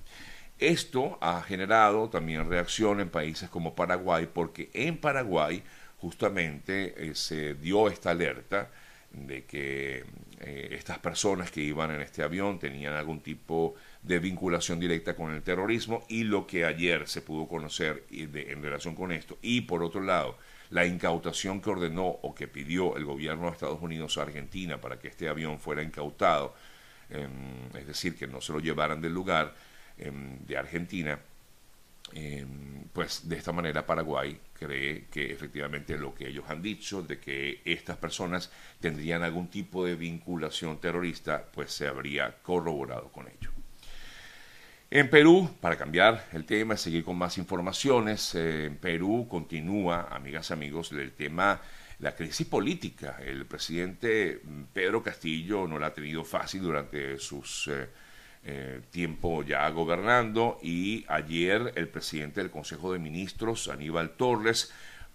Esto 0.58 1.18
ha 1.20 1.40
generado 1.42 2.08
también 2.08 2.48
reacción 2.48 3.00
en 3.00 3.08
países 3.08 3.48
como 3.48 3.74
Paraguay, 3.74 4.28
porque 4.32 4.70
en 4.74 4.98
Paraguay 4.98 5.62
justamente 5.98 6.94
eh, 6.96 7.14
se 7.14 7.54
dio 7.54 7.88
esta 7.88 8.10
alerta 8.10 8.70
de 9.10 9.44
que 9.44 10.04
eh, 10.40 10.68
estas 10.72 10.98
personas 10.98 11.50
que 11.50 11.60
iban 11.60 11.90
en 11.90 12.00
este 12.00 12.22
avión 12.22 12.58
tenían 12.58 12.94
algún 12.94 13.20
tipo 13.20 13.74
de 14.02 14.18
vinculación 14.18 14.78
directa 14.78 15.16
con 15.16 15.34
el 15.34 15.42
terrorismo 15.42 16.04
y 16.08 16.24
lo 16.24 16.46
que 16.46 16.64
ayer 16.64 17.08
se 17.08 17.22
pudo 17.22 17.48
conocer 17.48 18.04
en 18.10 18.62
relación 18.62 18.94
con 18.94 19.12
esto. 19.12 19.38
Y 19.42 19.62
por 19.62 19.82
otro 19.82 20.00
lado, 20.02 20.36
la 20.70 20.86
incautación 20.86 21.60
que 21.60 21.70
ordenó 21.70 22.06
o 22.06 22.34
que 22.34 22.46
pidió 22.48 22.96
el 22.96 23.04
gobierno 23.04 23.46
de 23.46 23.52
Estados 23.52 23.80
Unidos 23.80 24.18
a 24.18 24.22
Argentina 24.22 24.80
para 24.80 24.98
que 24.98 25.08
este 25.08 25.28
avión 25.28 25.58
fuera 25.58 25.82
incautado, 25.82 26.54
em, 27.10 27.74
es 27.74 27.86
decir, 27.86 28.16
que 28.16 28.26
no 28.26 28.40
se 28.40 28.52
lo 28.52 28.60
llevaran 28.60 29.00
del 29.00 29.14
lugar 29.14 29.54
em, 29.98 30.38
de 30.46 30.56
Argentina, 30.56 31.18
em, 32.12 32.84
pues 32.92 33.28
de 33.28 33.36
esta 33.36 33.52
manera 33.52 33.84
Paraguay 33.86 34.38
cree 34.58 35.06
que 35.10 35.32
efectivamente 35.32 35.96
lo 35.96 36.14
que 36.14 36.28
ellos 36.28 36.44
han 36.48 36.62
dicho 36.62 37.02
de 37.02 37.18
que 37.18 37.60
estas 37.64 37.96
personas 37.96 38.50
tendrían 38.80 39.22
algún 39.22 39.48
tipo 39.48 39.84
de 39.84 39.94
vinculación 39.94 40.80
terrorista, 40.80 41.46
pues 41.52 41.72
se 41.72 41.86
habría 41.86 42.36
corroborado 42.42 43.08
con 43.12 43.26
ello. 43.28 43.50
En 44.90 45.10
Perú, 45.10 45.50
para 45.60 45.76
cambiar 45.76 46.28
el 46.32 46.46
tema 46.46 46.74
y 46.74 46.78
seguir 46.78 47.04
con 47.04 47.16
más 47.16 47.36
informaciones, 47.36 48.34
eh, 48.34 48.64
en 48.64 48.76
Perú 48.76 49.26
continúa, 49.28 50.08
amigas 50.10 50.48
y 50.48 50.52
amigos, 50.54 50.92
el 50.92 51.12
tema, 51.12 51.60
la 51.98 52.16
crisis 52.16 52.46
política. 52.46 53.18
El 53.22 53.44
presidente 53.44 54.40
Pedro 54.72 55.02
Castillo 55.02 55.66
no 55.66 55.78
la 55.78 55.88
ha 55.88 55.94
tenido 55.94 56.24
fácil 56.24 56.62
durante 56.62 57.18
sus 57.18 57.68
eh, 57.68 57.88
eh, 58.44 58.80
tiempo 58.90 59.42
ya 59.42 59.68
gobernando 59.70 60.58
y 60.62 61.04
ayer 61.08 61.72
el 61.76 61.88
presidente 61.88 62.40
del 62.40 62.50
Consejo 62.50 62.92
de 62.92 62.98
Ministros, 62.98 63.68
Aníbal 63.68 64.10
Torres, 64.10 64.72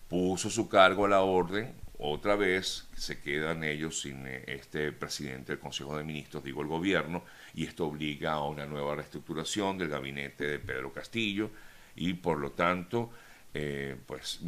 puso 0.08 0.50
su 0.50 0.70
cargo 0.70 1.06
a 1.06 1.10
la 1.10 1.22
orden. 1.22 1.74
Otra 1.98 2.36
vez 2.36 2.88
se 2.96 3.22
quedan 3.22 3.63
ellos 3.63 4.01
sin 4.01 4.27
eh, 4.27 4.44
este 4.48 4.92
presidente 4.92 5.53
del 5.53 5.60
Consejo 5.60 5.98
de 5.98 6.03
Ministros, 6.03 6.44
digo 6.44 6.62
el 6.62 6.68
gobierno, 6.68 7.24
y 7.53 7.65
esto 7.65 7.88
obliga 7.88 8.34
a 8.34 8.44
una 8.44 8.65
nueva 8.65 8.96
reestructuración 8.96 9.77
del 9.77 9.89
gabinete 9.89 10.46
de 10.46 10.60
Pedro 10.60 10.92
Castillo. 10.92 11.50
Y 11.96 12.13
por 12.13 12.39
lo 12.39 12.51
tanto, 12.51 13.12
eh, 13.53 13.96
pues 14.06 14.42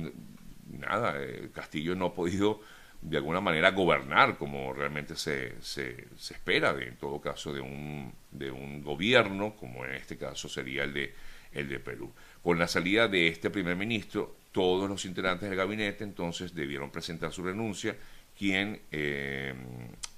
nada, 0.70 1.22
eh, 1.22 1.50
Castillo 1.54 1.96
no 1.96 2.08
ha 2.08 2.14
podido 2.14 2.62
de 3.10 3.18
alguna 3.18 3.40
manera 3.40 3.72
gobernar 3.72 4.36
como 4.38 4.74
realmente 4.74 5.16
se, 5.16 5.62
se, 5.62 6.08
espera, 6.18 6.74
de, 6.74 6.88
en 6.88 6.98
todo 6.98 7.22
caso, 7.22 7.54
de 7.54 7.62
un, 7.62 8.12
de 8.32 8.50
un 8.50 8.82
gobierno, 8.82 9.56
como 9.56 9.86
en 9.86 9.92
este 9.94 10.18
caso 10.18 10.50
sería 10.50 10.84
el 10.84 10.94
de, 10.94 11.14
el 11.54 11.70
de 11.70 11.80
Perú. 11.80 12.12
Con 12.42 12.58
la 12.58 12.68
salida 12.68 13.08
de 13.08 13.28
este 13.28 13.52
primer 13.52 13.76
ministro, 13.76 14.38
todos 14.52 14.90
los 14.90 15.06
integrantes 15.06 15.48
del 15.48 15.58
gabinete 15.58 16.04
entonces 16.04 16.56
debieron 16.56 16.90
presentar 16.90 17.32
su 17.32 17.44
renuncia, 17.44 17.96
quien, 18.38 18.82
eh, 18.92 19.54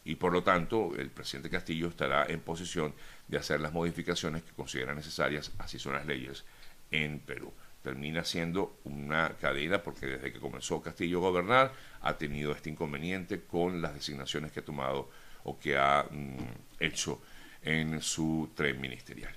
y 0.05 0.15
por 0.15 0.31
lo 0.31 0.43
tanto 0.43 0.95
el 0.97 1.09
presidente 1.09 1.49
Castillo 1.49 1.89
estará 1.89 2.25
en 2.27 2.39
posición 2.39 2.93
de 3.27 3.37
hacer 3.37 3.59
las 3.59 3.73
modificaciones 3.73 4.43
que 4.43 4.53
considera 4.53 4.95
necesarias, 4.95 5.51
así 5.57 5.77
son 5.77 5.93
las 5.93 6.05
leyes, 6.05 6.45
en 6.89 7.19
Perú. 7.19 7.51
Termina 7.87 8.25
siendo 8.25 8.81
una 8.83 9.37
cadena 9.39 9.81
porque 9.81 10.07
desde 10.07 10.33
que 10.33 10.41
comenzó 10.41 10.81
Castillo 10.81 11.19
a 11.19 11.29
gobernar 11.29 11.71
ha 12.01 12.17
tenido 12.17 12.51
este 12.51 12.69
inconveniente 12.69 13.45
con 13.45 13.81
las 13.81 13.93
designaciones 13.93 14.51
que 14.51 14.59
ha 14.59 14.65
tomado 14.65 15.09
o 15.45 15.57
que 15.57 15.77
ha 15.77 16.05
mm, 16.11 16.37
hecho 16.81 17.21
en 17.61 18.01
su 18.01 18.49
tren 18.53 18.81
ministerial. 18.81 19.33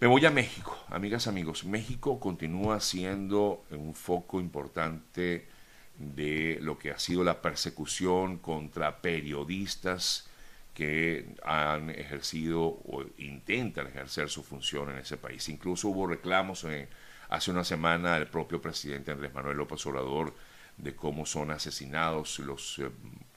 Me 0.00 0.06
voy 0.06 0.26
a 0.26 0.30
México, 0.30 0.78
amigas, 0.90 1.26
amigos. 1.26 1.64
México 1.64 2.20
continúa 2.20 2.78
siendo 2.80 3.64
un 3.70 3.94
foco 3.94 4.38
importante 4.38 5.46
de 5.96 6.58
lo 6.60 6.78
que 6.78 6.90
ha 6.90 6.98
sido 6.98 7.24
la 7.24 7.40
persecución 7.40 8.36
contra 8.36 9.00
periodistas 9.00 10.28
que 10.74 11.34
han 11.42 11.88
ejercido 11.88 12.64
o 12.64 13.02
intentan 13.16 13.86
ejercer 13.86 14.28
su 14.28 14.42
función 14.42 14.90
en 14.90 14.98
ese 14.98 15.16
país. 15.16 15.48
Incluso 15.48 15.88
hubo 15.88 16.06
reclamos 16.06 16.66
hace 17.34 17.50
una 17.50 17.64
semana 17.64 18.14
del 18.14 18.28
propio 18.28 18.62
presidente 18.62 19.10
Andrés 19.10 19.34
Manuel 19.34 19.56
López 19.56 19.84
Obrador 19.86 20.34
de 20.76 20.94
cómo 20.94 21.26
son 21.26 21.50
asesinados 21.50 22.38
los 22.38 22.78
eh, 22.78 22.90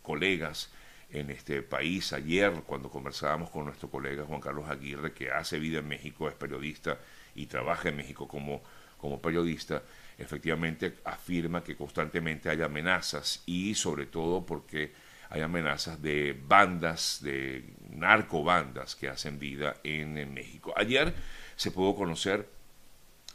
colegas 0.03 0.71
en 1.09 1.31
este 1.31 1.63
país. 1.63 2.13
Ayer, 2.13 2.51
cuando 2.65 2.89
conversábamos 2.89 3.49
con 3.49 3.65
nuestro 3.65 3.89
colega 3.89 4.23
Juan 4.23 4.41
Carlos 4.41 4.69
Aguirre, 4.69 5.13
que 5.13 5.31
hace 5.31 5.57
vida 5.57 5.79
en 5.79 5.87
México, 5.87 6.27
es 6.29 6.35
periodista 6.35 6.99
y 7.33 7.47
trabaja 7.47 7.89
en 7.89 7.97
México 7.97 8.27
como, 8.27 8.61
como 8.99 9.19
periodista, 9.19 9.81
efectivamente 10.17 10.97
afirma 11.03 11.63
que 11.63 11.75
constantemente 11.75 12.49
hay 12.49 12.61
amenazas 12.61 13.41
y 13.47 13.73
sobre 13.73 14.05
todo 14.05 14.45
porque 14.45 14.93
hay 15.29 15.41
amenazas 15.41 16.01
de 16.01 16.39
bandas, 16.47 17.19
de 17.21 17.73
narcobandas 17.89 18.95
que 18.95 19.09
hacen 19.09 19.39
vida 19.39 19.77
en 19.83 20.33
México. 20.33 20.73
Ayer 20.77 21.13
se 21.55 21.71
pudo 21.71 21.95
conocer 21.95 22.56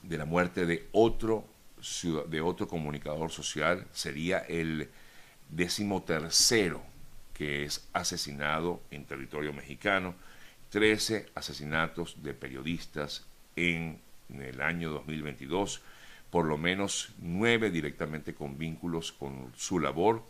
de 0.03 0.19
la 0.19 0.25
muerte 0.25 0.67
de 0.67 0.89
otro, 0.93 1.45
de 2.29 2.41
otro 2.41 2.69
comunicador 2.69 3.31
social, 3.31 3.87
sería 3.93 4.39
el 4.39 4.89
decimotercero 5.49 6.83
que 7.35 7.65
es 7.65 7.89
asesinado 7.93 8.83
en 8.91 9.05
territorio 9.05 9.53
mexicano, 9.53 10.15
13 10.71 11.27
asesinatos 11.35 12.23
de 12.23 12.35
periodistas 12.35 13.27
en, 13.57 14.01
el 14.29 14.63
año 14.63 14.91
2022, 14.91 15.83
por 16.31 16.47
lo 16.47 16.57
menos 16.57 17.13
nueve 17.19 17.71
directamente 17.71 18.35
con 18.35 18.57
vínculos 18.57 19.13
con 19.13 19.53
su 19.57 19.79
labor. 19.79 20.23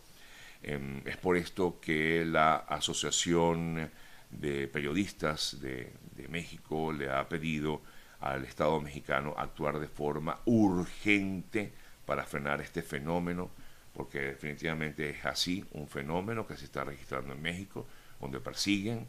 Em, 0.61 1.01
es 1.05 1.15
por 1.17 1.37
esto 1.37 1.79
que 1.79 2.25
la 2.25 2.55
Asociación 2.55 3.89
de 4.29 4.67
Periodistas 4.67 5.61
de 5.61 5.91
México 6.29 6.91
le 6.91 7.09
ha 7.09 7.29
pedido 7.29 7.81
al 8.23 8.45
Estado 8.45 8.79
mexicano 8.79 9.35
actuar 9.37 9.79
de 9.79 9.87
forma 9.87 10.39
urgente 10.45 11.73
para 12.05 12.25
frenar 12.25 12.61
este 12.61 12.81
fenómeno 12.81 13.51
porque 13.93 14.19
definitivamente 14.19 15.09
es 15.09 15.25
así 15.25 15.63
un 15.73 15.87
fenómeno 15.87 16.47
que 16.47 16.57
se 16.57 16.65
está 16.65 16.83
registrando 16.83 17.33
en 17.33 17.41
México, 17.41 17.85
donde 18.19 18.39
persiguen 18.39 19.07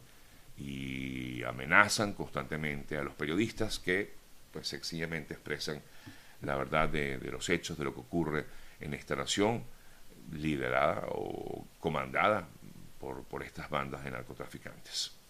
y 0.59 1.42
amenazan 1.42 2.12
constantemente 2.12 2.97
a 2.99 3.02
los 3.02 3.14
periodistas 3.14 3.78
que 3.78 4.12
pues 4.52 4.68
sencillamente 4.68 5.35
expresan 5.35 5.80
la 6.42 6.54
verdad 6.56 6.88
de, 6.88 7.18
los 7.18 7.49
hechos, 7.49 7.78
de 7.78 7.85
lo 7.85 7.94
que 7.94 8.00
ocurre 8.00 8.44
en 8.78 8.94
esta 8.94 9.16
nación, 9.16 9.64
liderada 10.33 11.06
o 11.09 11.66
comandada 11.80 12.47
por, 13.00 13.25
por 13.25 13.42
estas 13.42 13.71
bandas 13.71 14.04
de 14.04 14.11
narcotraficantes. 14.11 15.24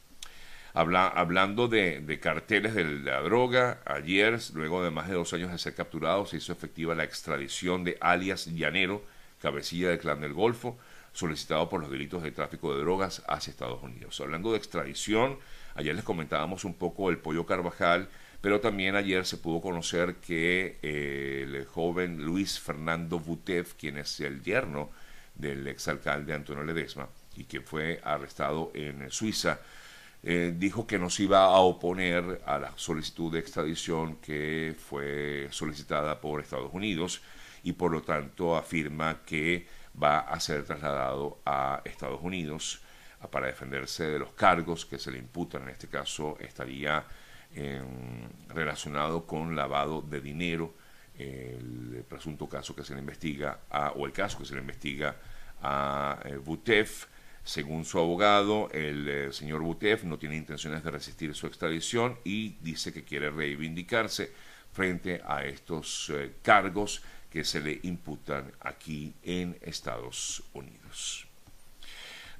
Habla, 0.76 1.06
hablando 1.06 1.68
de, 1.68 2.00
de, 2.00 2.18
carteles 2.18 2.74
de 2.74 2.82
la 2.84 3.20
droga, 3.20 3.80
ayer, 3.86 4.40
luego 4.54 4.82
de 4.82 4.90
más 4.90 5.08
de 5.08 5.14
dos 5.14 5.32
años 5.32 5.52
de 5.52 5.58
ser 5.58 5.76
capturado, 5.76 6.26
se 6.26 6.38
hizo 6.38 6.52
efectiva 6.52 6.96
la 6.96 7.04
extradición 7.04 7.84
de 7.84 7.96
alias 8.00 8.46
Llanero, 8.46 9.04
cabecilla 9.40 9.90
del 9.90 10.00
Clan 10.00 10.20
del 10.20 10.32
Golfo, 10.32 10.76
solicitado 11.12 11.68
por 11.68 11.80
los 11.80 11.92
delitos 11.92 12.24
de 12.24 12.32
tráfico 12.32 12.74
de 12.74 12.80
drogas 12.80 13.22
hacia 13.28 13.52
Estados 13.52 13.84
Unidos. 13.84 14.20
Hablando 14.20 14.50
de 14.50 14.58
extradición, 14.58 15.38
ayer 15.76 15.94
les 15.94 16.04
comentábamos 16.04 16.64
un 16.64 16.74
poco 16.74 17.08
el 17.08 17.18
pollo 17.18 17.46
Carvajal, 17.46 18.08
pero 18.40 18.58
también 18.58 18.96
ayer 18.96 19.24
se 19.26 19.36
pudo 19.36 19.60
conocer 19.60 20.16
que 20.16 20.78
eh, 20.82 21.46
el 21.46 21.66
joven 21.66 22.24
Luis 22.24 22.58
Fernando 22.58 23.20
Butev, 23.20 23.76
quien 23.78 23.96
es 23.96 24.18
el 24.18 24.42
yerno 24.42 24.90
del 25.36 25.68
exalcalde 25.68 26.34
Antonio 26.34 26.64
Ledesma 26.64 27.08
y 27.36 27.44
que 27.44 27.60
fue 27.60 28.00
arrestado 28.02 28.72
en 28.74 29.08
Suiza, 29.12 29.60
eh, 30.26 30.54
dijo 30.56 30.86
que 30.86 30.98
no 30.98 31.10
se 31.10 31.24
iba 31.24 31.44
a 31.44 31.58
oponer 31.58 32.40
a 32.46 32.58
la 32.58 32.72
solicitud 32.76 33.30
de 33.30 33.40
extradición 33.40 34.16
que 34.16 34.74
fue 34.78 35.48
solicitada 35.50 36.18
por 36.20 36.40
Estados 36.40 36.72
Unidos 36.72 37.20
y 37.62 37.72
por 37.72 37.92
lo 37.92 38.02
tanto 38.02 38.56
afirma 38.56 39.20
que 39.26 39.66
va 40.02 40.20
a 40.20 40.40
ser 40.40 40.64
trasladado 40.64 41.40
a 41.44 41.82
Estados 41.84 42.20
Unidos 42.22 42.80
para 43.30 43.48
defenderse 43.48 44.04
de 44.04 44.18
los 44.18 44.32
cargos 44.32 44.86
que 44.86 44.98
se 44.98 45.10
le 45.10 45.18
imputan. 45.18 45.64
En 45.64 45.68
este 45.70 45.88
caso 45.88 46.38
estaría 46.40 47.04
em, 47.54 48.28
relacionado 48.48 49.26
con 49.26 49.54
lavado 49.54 50.02
de 50.02 50.20
dinero, 50.20 50.74
el 51.16 52.04
presunto 52.08 52.48
caso 52.48 52.74
que 52.74 52.82
se 52.82 52.94
le 52.94 53.00
investiga, 53.00 53.60
a, 53.70 53.90
o 53.90 54.06
el 54.06 54.12
caso 54.12 54.38
que 54.38 54.44
se 54.44 54.54
le 54.54 54.60
investiga 54.60 55.16
a 55.62 56.18
eh, 56.24 56.36
Butef. 56.36 57.06
Según 57.44 57.84
su 57.84 57.98
abogado, 57.98 58.70
el 58.72 59.06
eh, 59.06 59.32
señor 59.32 59.60
Butef 59.60 60.04
no 60.04 60.18
tiene 60.18 60.34
intenciones 60.34 60.82
de 60.82 60.90
resistir 60.90 61.34
su 61.34 61.46
extradición 61.46 62.18
y 62.24 62.56
dice 62.62 62.90
que 62.90 63.04
quiere 63.04 63.30
reivindicarse 63.30 64.32
frente 64.72 65.20
a 65.26 65.44
estos 65.44 66.10
eh, 66.14 66.32
cargos 66.40 67.02
que 67.30 67.44
se 67.44 67.60
le 67.60 67.80
imputan 67.82 68.50
aquí 68.60 69.12
en 69.22 69.58
Estados 69.60 70.42
Unidos. 70.54 71.26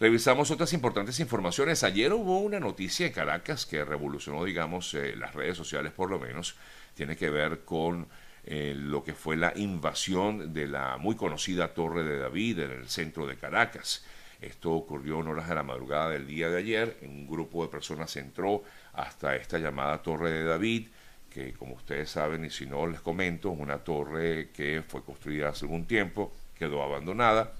Revisamos 0.00 0.50
otras 0.50 0.72
importantes 0.72 1.20
informaciones. 1.20 1.84
Ayer 1.84 2.10
hubo 2.14 2.40
una 2.40 2.58
noticia 2.58 3.06
en 3.06 3.12
Caracas 3.12 3.66
que 3.66 3.84
revolucionó, 3.84 4.42
digamos, 4.42 4.94
eh, 4.94 5.14
las 5.16 5.34
redes 5.34 5.58
sociales 5.58 5.92
por 5.92 6.10
lo 6.10 6.18
menos. 6.18 6.56
Tiene 6.94 7.14
que 7.14 7.28
ver 7.28 7.64
con 7.64 8.08
lo 8.46 9.02
que 9.02 9.14
fue 9.14 9.38
la 9.38 9.54
invasión 9.56 10.52
de 10.52 10.66
la 10.66 10.98
muy 10.98 11.16
conocida 11.16 11.72
Torre 11.72 12.04
de 12.04 12.18
David 12.18 12.58
en 12.58 12.70
el 12.72 12.88
centro 12.90 13.26
de 13.26 13.36
Caracas. 13.36 14.04
Esto 14.40 14.72
ocurrió 14.72 15.20
en 15.20 15.28
horas 15.28 15.48
de 15.48 15.54
la 15.54 15.62
madrugada 15.62 16.10
del 16.10 16.26
día 16.26 16.48
de 16.50 16.58
ayer. 16.58 16.98
Un 17.02 17.26
grupo 17.26 17.64
de 17.64 17.70
personas 17.70 18.14
entró 18.16 18.62
hasta 18.92 19.36
esta 19.36 19.58
llamada 19.58 20.02
Torre 20.02 20.30
de 20.30 20.44
David, 20.44 20.88
que 21.30 21.52
como 21.52 21.74
ustedes 21.74 22.10
saben, 22.10 22.44
y 22.44 22.50
si 22.50 22.66
no 22.66 22.86
les 22.86 23.00
comento, 23.00 23.52
es 23.52 23.58
una 23.58 23.78
torre 23.78 24.50
que 24.50 24.82
fue 24.86 25.02
construida 25.02 25.48
hace 25.48 25.64
algún 25.64 25.86
tiempo, 25.86 26.32
quedó 26.56 26.82
abandonada 26.82 27.52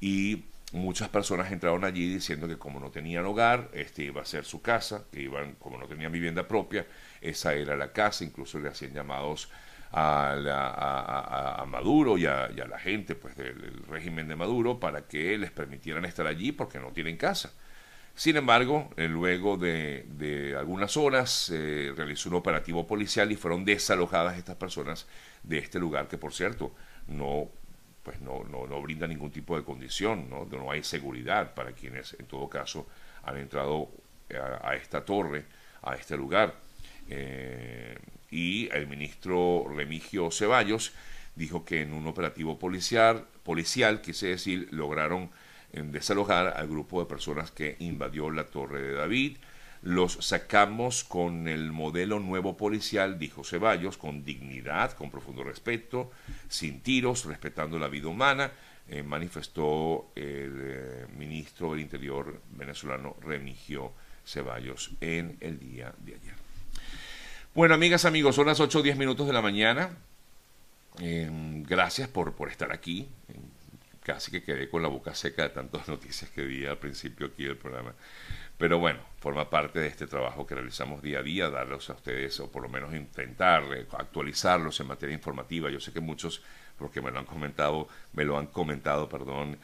y 0.00 0.44
muchas 0.72 1.08
personas 1.08 1.50
entraron 1.50 1.84
allí 1.84 2.12
diciendo 2.12 2.46
que 2.46 2.58
como 2.58 2.80
no 2.80 2.90
tenían 2.90 3.24
hogar, 3.24 3.70
este 3.72 4.04
iba 4.04 4.22
a 4.22 4.26
ser 4.26 4.44
su 4.44 4.60
casa, 4.60 5.04
que 5.10 5.22
iban, 5.22 5.54
como 5.54 5.78
no 5.78 5.86
tenían 5.86 6.12
vivienda 6.12 6.46
propia, 6.46 6.86
esa 7.20 7.54
era 7.54 7.76
la 7.76 7.92
casa, 7.92 8.24
incluso 8.24 8.58
le 8.58 8.68
hacían 8.68 8.92
llamados 8.92 9.48
a, 9.92 11.64
Maduro 11.68 12.18
y 12.18 12.26
a, 12.26 12.48
la 12.48 12.78
gente 12.78 13.14
pues 13.14 13.36
del, 13.36 13.82
régimen 13.88 14.28
de 14.28 14.36
Maduro 14.36 14.78
para 14.78 15.02
que 15.02 15.36
les 15.38 15.50
permitieran 15.50 16.04
estar 16.04 16.26
allí 16.26 16.52
porque 16.52 16.78
no 16.78 16.92
tienen 16.92 17.16
casa. 17.16 17.52
Sin 18.14 18.36
embargo, 18.36 18.90
eh, 18.96 19.08
luego 19.08 19.58
de, 19.58 20.54
algunas 20.58 20.96
horas 20.96 21.30
se 21.30 21.92
realizó 21.94 22.30
un 22.30 22.36
operativo 22.36 22.86
policial 22.86 23.30
y 23.30 23.36
fueron 23.36 23.64
desalojadas 23.64 24.38
estas 24.38 24.56
personas 24.56 25.06
de 25.42 25.58
este 25.58 25.78
lugar 25.78 26.08
que, 26.08 26.16
por 26.16 26.32
cierto, 26.32 26.74
no 27.08 27.48
pues 28.02 28.20
no, 28.20 28.44
no, 28.44 28.68
no 28.68 28.80
brinda 28.80 29.08
ningún 29.08 29.32
tipo 29.32 29.56
de 29.56 29.64
condición, 29.64 30.30
¿no? 30.30 30.44
no 30.44 30.70
hay 30.70 30.84
seguridad 30.84 31.54
para 31.54 31.72
quienes 31.72 32.14
en 32.14 32.26
todo 32.26 32.48
caso 32.48 32.86
han 33.24 33.36
entrado 33.36 33.90
a, 34.62 34.76
esta 34.76 35.04
torre, 35.04 35.44
a 35.82 35.94
este 35.94 36.16
lugar. 36.16 36.54
Eh, 37.08 37.96
y 38.30 38.68
el 38.72 38.86
ministro 38.86 39.66
Remigio 39.74 40.30
Ceballos 40.30 40.92
dijo 41.34 41.64
que 41.64 41.82
en 41.82 41.92
un 41.92 42.06
operativo 42.06 42.58
policial, 42.58 43.26
policial 43.42 44.00
quise 44.00 44.28
decir, 44.28 44.68
lograron 44.72 45.30
eh, 45.72 45.82
desalojar 45.84 46.54
al 46.56 46.68
grupo 46.68 47.00
de 47.00 47.06
personas 47.06 47.50
que 47.50 47.76
invadió 47.80 48.30
la 48.30 48.46
Torre 48.46 48.82
de 48.82 48.92
David, 48.94 49.36
los 49.82 50.14
sacamos 50.14 51.04
con 51.04 51.46
el 51.46 51.70
modelo 51.70 52.18
nuevo 52.18 52.56
policial, 52.56 53.18
dijo 53.18 53.44
Ceballos, 53.44 53.98
con 53.98 54.24
dignidad, 54.24 54.92
con 54.92 55.10
profundo 55.10 55.44
respeto, 55.44 56.10
sin 56.48 56.80
tiros, 56.80 57.24
respetando 57.26 57.78
la 57.78 57.88
vida 57.88 58.08
humana, 58.08 58.50
eh, 58.88 59.02
manifestó 59.02 60.10
el 60.14 60.54
eh, 60.60 61.06
ministro 61.16 61.72
del 61.72 61.80
Interior 61.80 62.40
venezolano 62.50 63.16
Remigio 63.20 63.92
Ceballos 64.24 64.92
en 65.00 65.36
el 65.40 65.58
día 65.58 65.94
de 65.98 66.14
ayer. 66.14 66.45
Bueno, 67.56 67.74
amigas, 67.74 68.04
amigos, 68.04 68.34
son 68.34 68.48
las 68.48 68.60
8 68.60 68.80
o 68.80 68.82
10 68.82 68.98
minutos 68.98 69.26
de 69.26 69.32
la 69.32 69.40
mañana. 69.40 69.88
Em, 70.98 71.62
gracias 71.62 72.06
por, 72.06 72.34
por 72.34 72.50
estar 72.50 72.70
aquí. 72.70 73.08
Casi 74.02 74.30
que 74.30 74.42
quedé 74.42 74.68
con 74.68 74.82
la 74.82 74.88
boca 74.88 75.14
seca 75.14 75.44
de 75.44 75.48
tantas 75.48 75.88
noticias 75.88 76.30
que 76.30 76.42
di 76.42 76.66
al 76.66 76.76
principio 76.76 77.28
aquí 77.28 77.44
del 77.44 77.56
programa. 77.56 77.94
Pero 78.58 78.78
bueno, 78.78 79.00
forma 79.20 79.48
parte 79.48 79.78
de 79.78 79.86
este 79.86 80.06
trabajo 80.06 80.46
que 80.46 80.54
realizamos 80.54 81.00
día 81.00 81.20
a 81.20 81.22
día, 81.22 81.48
darlos 81.48 81.88
a 81.88 81.94
ustedes, 81.94 82.38
o 82.40 82.52
por 82.52 82.62
lo 82.62 82.68
menos 82.68 82.94
intentar 82.94 83.64
actualizarlos 83.96 84.78
en 84.80 84.88
materia 84.88 85.14
informativa. 85.14 85.70
Yo 85.70 85.80
sé 85.80 85.94
que 85.94 86.00
muchos, 86.00 86.42
porque 86.78 87.00
me 87.00 87.10
lo 87.10 87.20
han 87.20 87.24
comentado, 87.24 87.88
me 88.12 88.26
lo 88.26 88.36
han 88.36 88.48
comentado, 88.48 89.08
perdón, 89.08 89.56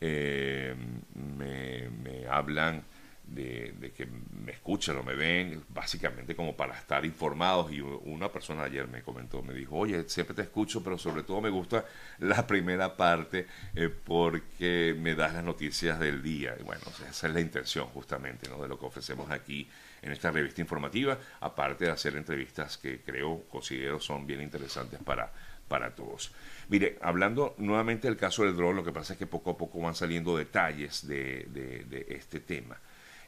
eh, 0.00 0.74
me 1.14 2.26
hablan 2.26 2.84
de, 3.26 3.92
que 3.96 4.06
me 4.06 4.52
escuchan 4.52 4.96
o 4.96 5.02
me 5.02 5.14
ven, 5.14 5.64
básicamente 5.68 6.36
como 6.36 6.56
para 6.56 6.78
estar 6.78 7.04
informados. 7.04 7.72
Y 7.72 7.80
una 7.80 8.30
persona 8.30 8.64
ayer 8.64 8.86
me 8.88 9.02
comentó, 9.02 9.42
me 9.42 9.54
dijo, 9.54 9.76
oye, 9.76 10.08
siempre 10.08 10.34
te 10.34 10.42
escucho, 10.42 10.82
pero 10.82 10.98
sobre 10.98 11.22
todo 11.22 11.40
me 11.40 11.50
gusta 11.50 11.84
la 12.18 12.46
primera 12.46 12.96
parte 12.96 13.46
eh, 13.74 13.88
porque 13.88 14.94
me 14.98 15.14
das 15.14 15.34
las 15.34 15.44
noticias 15.44 15.98
del 15.98 16.22
día. 16.22 16.54
Y 16.58 16.62
bueno, 16.62 16.82
esa 17.08 17.26
es 17.26 17.34
la 17.34 17.40
intención 17.40 17.86
justamente 17.88 18.48
¿no? 18.48 18.60
de 18.62 18.68
lo 18.68 18.78
que 18.78 18.86
ofrecemos 18.86 19.30
aquí 19.30 19.68
en 20.02 20.12
esta 20.12 20.30
revista 20.30 20.60
informativa, 20.60 21.18
aparte 21.40 21.86
de 21.86 21.90
hacer 21.90 22.14
entrevistas 22.16 22.76
que 22.76 23.00
creo, 23.00 23.44
considero 23.48 23.98
son 24.00 24.26
bien 24.26 24.42
interesantes 24.42 25.00
para, 25.02 25.32
para 25.66 25.94
todos. 25.94 26.30
Mire, 26.68 26.98
hablando 27.00 27.54
nuevamente 27.56 28.06
del 28.06 28.18
caso 28.18 28.44
del 28.44 28.54
dron, 28.54 28.76
lo 28.76 28.84
que 28.84 28.92
pasa 28.92 29.14
es 29.14 29.18
que 29.18 29.26
poco 29.26 29.52
a 29.52 29.56
poco 29.56 29.80
van 29.80 29.94
saliendo 29.94 30.36
detalles 30.36 31.06
de, 31.06 31.46
de 31.48 32.06
este 32.10 32.40
tema. 32.40 32.78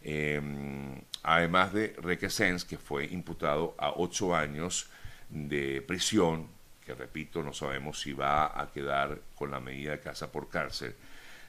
Em, 0.03 1.03
además 1.23 1.73
de 1.73 1.95
Requesens, 2.01 2.65
que 2.65 2.79
fue 2.79 3.07
imputado 3.07 3.75
a 3.79 3.93
ocho 3.97 4.35
años 4.35 4.89
de 5.29 5.83
prisión, 5.83 6.49
que 6.85 6.95
repito, 6.95 7.43
no 7.43 7.53
sabemos 7.53 8.01
si 8.01 8.13
va 8.13 8.61
a 8.61 8.71
quedar 8.71 9.21
con 9.35 9.51
la 9.51 9.61
medida 9.61 9.93
de 9.93 10.01
casa 10.01 10.31
por 10.31 10.49
cárcel. 10.49 10.95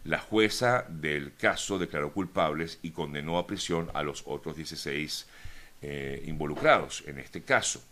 La 0.04 0.20
jueza 0.20 0.86
del 0.90 1.36
caso 1.36 1.78
declaró 1.78 2.14
culpables 2.14 2.80
y 2.82 2.92
condenó 2.92 3.38
a 3.38 3.46
prisión 3.46 3.92
a 3.94 4.04
los 4.04 4.24
otros 4.26 4.56
16 4.56 5.28
eh, 5.82 6.24
involucrados 6.26 7.04
en 7.06 7.20
este 7.20 7.44
caso. 7.44 7.84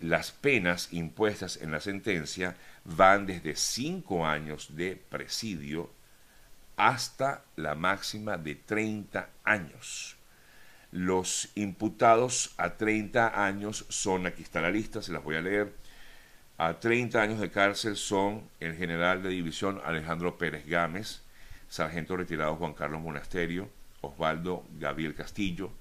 Las 0.00 0.30
penas 0.32 0.92
impuestas 0.92 1.58
en 1.58 1.70
la 1.70 1.80
sentencia 1.80 2.56
van 2.84 3.26
desde 3.26 3.54
cinco 3.56 4.26
años 4.26 4.74
de 4.74 4.96
presidio 4.96 5.90
hasta 6.80 7.44
la 7.56 7.74
máxima 7.74 8.38
de 8.38 8.54
30 8.54 9.28
años. 9.44 10.16
Los 10.90 11.50
imputados 11.54 12.54
a 12.56 12.78
30 12.78 13.44
años 13.44 13.84
son, 13.90 14.26
aquí 14.26 14.42
está 14.42 14.62
la 14.62 14.70
lista, 14.70 15.02
se 15.02 15.12
las 15.12 15.22
voy 15.22 15.36
a 15.36 15.42
leer, 15.42 15.74
a 16.56 16.80
30 16.80 17.20
años 17.20 17.38
de 17.38 17.50
cárcel 17.50 17.96
son 17.96 18.48
el 18.60 18.76
general 18.76 19.22
de 19.22 19.28
división 19.28 19.78
Alejandro 19.84 20.38
Pérez 20.38 20.66
Gámez, 20.66 21.20
sargento 21.68 22.16
retirado 22.16 22.56
Juan 22.56 22.72
Carlos 22.72 23.02
Monasterio, 23.02 23.68
Osvaldo 24.00 24.64
Gabriel 24.78 25.14
Castillo, 25.14 25.72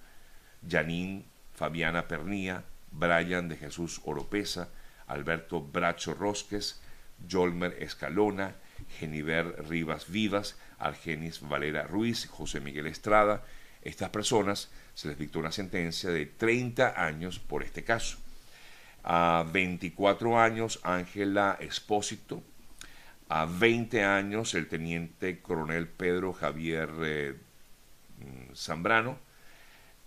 Janín 0.69 1.23
Fabiana 1.55 2.09
Pernía, 2.09 2.65
Brian 2.91 3.47
de 3.47 3.55
Jesús 3.55 4.01
Oropesa, 4.03 4.67
Alberto 5.07 5.61
Bracho 5.61 6.13
Rosques, 6.13 6.81
Jolmer 7.29 7.81
Escalona, 7.81 8.55
Geniver 8.99 9.67
Rivas 9.67 10.09
Vivas, 10.09 10.57
Argenis 10.77 11.41
Valera 11.41 11.83
Ruiz, 11.83 12.27
José 12.27 12.59
Miguel 12.59 12.87
Estrada. 12.87 13.43
Estas 13.81 14.09
personas 14.09 14.69
se 14.93 15.07
les 15.07 15.17
dictó 15.17 15.39
una 15.39 15.51
sentencia 15.51 16.09
de 16.09 16.25
30 16.25 17.01
años 17.01 17.39
por 17.39 17.63
este 17.63 17.83
caso. 17.83 18.17
A 19.03 19.45
24 19.51 20.39
años 20.39 20.79
Ángela 20.83 21.57
Espósito, 21.61 22.43
a 23.29 23.45
20 23.45 24.03
años 24.03 24.53
el 24.55 24.67
teniente 24.67 25.39
coronel 25.39 25.87
Pedro 25.87 26.33
Javier 26.33 26.89
eh, 27.01 27.35
Zambrano, 28.55 29.17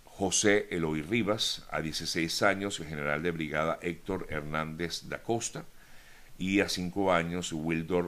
José 0.03 0.67
Eloy 0.69 1.01
Rivas, 1.01 1.65
a 1.71 1.81
16 1.81 2.43
años 2.43 2.79
el 2.79 2.87
general 2.87 3.23
de 3.23 3.31
brigada 3.31 3.79
Héctor 3.81 4.27
Hernández 4.29 5.09
da 5.09 5.23
Costa, 5.23 5.65
y 6.37 6.59
a 6.61 6.69
5 6.69 7.13
años 7.13 7.53
Wilder, 7.53 8.05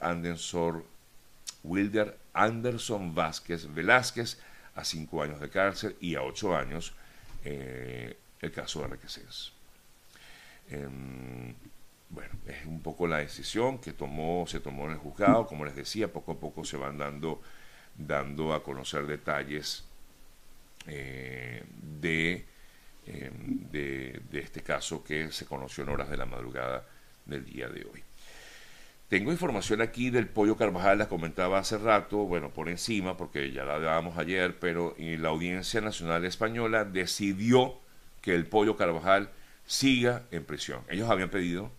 Anderson, 0.00 0.56
Anderson 2.32 3.14
Vázquez 3.14 3.72
Velázquez, 3.72 4.38
a 4.74 4.84
5 4.84 5.22
años 5.22 5.40
de 5.40 5.50
cárcel, 5.50 5.96
y 6.00 6.14
a 6.14 6.22
8 6.22 6.56
años 6.56 6.94
eh, 7.44 8.16
el 8.40 8.50
caso 8.50 8.80
de 8.80 8.88
Requesens. 8.88 9.52
Em, 10.70 11.54
bueno, 12.08 12.30
es 12.46 12.66
un 12.66 12.80
poco 12.82 13.06
la 13.06 13.18
decisión 13.18 13.78
que 13.78 13.92
tomó, 13.92 14.46
se 14.46 14.60
tomó 14.60 14.86
en 14.86 14.92
el 14.92 14.98
juzgado, 14.98 15.46
como 15.46 15.64
les 15.64 15.76
decía, 15.76 16.12
poco 16.12 16.32
a 16.32 16.40
poco 16.40 16.64
se 16.64 16.76
van 16.76 16.98
dando, 16.98 17.40
dando 17.96 18.52
a 18.54 18.62
conocer 18.62 19.06
detalles 19.06 19.84
eh, 20.86 21.62
em, 23.06 23.70
de, 23.70 24.20
de 24.30 24.38
este 24.38 24.62
caso 24.62 25.04
que 25.04 25.30
se 25.32 25.46
conoció 25.46 25.84
en 25.84 25.90
horas 25.90 26.10
de 26.10 26.16
la 26.16 26.26
madrugada 26.26 26.84
del 27.26 27.44
día 27.44 27.68
de 27.68 27.84
hoy. 27.84 28.02
Tengo 29.08 29.30
información 29.30 29.82
aquí 29.82 30.08
del 30.08 30.26
pollo 30.26 30.56
Carvajal, 30.56 30.96
la 30.96 31.08
comentaba 31.08 31.58
hace 31.58 31.76
rato, 31.76 32.18
bueno, 32.18 32.48
por 32.48 32.70
encima, 32.70 33.18
porque 33.18 33.52
ya 33.52 33.64
la 33.64 33.78
dábamos 33.78 34.16
ayer, 34.16 34.58
pero 34.58 34.94
la 34.98 35.28
Audiencia 35.28 35.82
Nacional 35.82 36.24
Española 36.24 36.86
decidió 36.86 37.78
que 38.22 38.34
el 38.34 38.46
pollo 38.46 38.76
Carvajal 38.78 39.28
siga 39.66 40.22
en 40.30 40.44
prisión. 40.44 40.82
Ellos 40.88 41.10
habían 41.10 41.28
pedido 41.28 41.70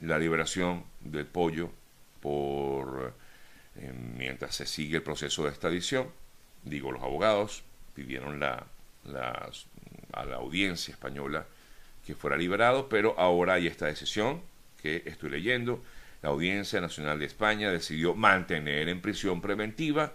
la 0.00 0.20
liberación 0.20 0.84
del 1.00 1.26
pollo 1.26 1.72
por 2.20 3.12
eh, 3.74 3.92
mientras 4.16 4.54
se 4.54 4.66
sigue 4.66 4.98
el 4.98 5.02
proceso 5.02 5.42
de 5.42 5.50
extradición. 5.50 6.08
Digo, 6.62 6.92
los 6.92 7.02
abogados 7.02 7.64
pidieron 7.94 8.38
la, 8.38 8.66
a 10.12 10.24
la 10.24 10.36
audiencia 10.36 10.92
española 10.92 11.46
que 12.06 12.14
fuera 12.14 12.36
liberado, 12.36 12.88
pero 12.88 13.18
ahora 13.18 13.54
hay 13.54 13.66
esta 13.66 13.86
decisión 13.86 14.42
que 14.82 15.02
estoy 15.06 15.30
leyendo. 15.30 15.82
La 16.22 16.30
Audiencia 16.30 16.80
Nacional 16.80 17.18
de 17.18 17.26
España 17.26 17.70
decidió 17.70 18.14
mantener 18.14 18.88
en 18.88 19.00
prisión 19.00 19.40
preventiva 19.40 20.12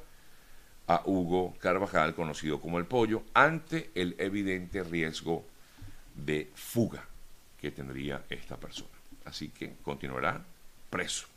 a 0.87 1.03
Hugo 1.05 1.55
Carvajal, 1.59 2.15
conocido 2.15 2.59
como 2.61 2.77
el 2.77 2.85
Pollo, 2.85 3.23
ante 3.33 3.91
el 3.95 4.15
evidente 4.19 4.83
riesgo 4.83 5.45
de 6.15 6.49
fuga 6.55 7.05
que 7.59 7.71
tendría 7.71 8.23
esta 8.29 8.57
persona. 8.57 8.91
Así 9.25 9.49
que 9.49 9.75
continuará 9.83 10.43
preso. 10.89 11.27